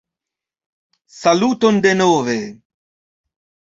[1.19, 2.39] Saluton denove!